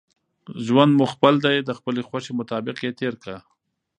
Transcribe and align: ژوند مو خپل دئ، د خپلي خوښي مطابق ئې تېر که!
ژوند 0.65 0.91
مو 0.97 1.05
خپل 1.13 1.33
دئ، 1.43 1.57
د 1.63 1.69
خپلي 1.77 2.01
خوښي 2.07 2.33
مطابق 2.39 2.75
ئې 2.85 2.91
تېر 2.99 3.13
که! 3.23 3.35